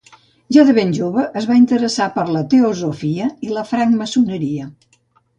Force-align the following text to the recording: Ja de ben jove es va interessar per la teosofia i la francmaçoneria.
Ja 0.55 0.61
de 0.67 0.73
ben 0.75 0.93
jove 0.99 1.25
es 1.41 1.43
va 1.49 1.57
interessar 1.59 2.07
per 2.15 2.23
la 2.37 2.41
teosofia 2.53 3.27
i 3.49 3.53
la 3.59 3.65
francmaçoneria. 3.73 4.67